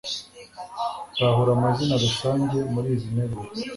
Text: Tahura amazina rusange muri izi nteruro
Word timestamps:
Tahura 1.15 1.51
amazina 1.57 1.95
rusange 2.03 2.57
muri 2.73 2.87
izi 2.95 3.07
nteruro 3.13 3.49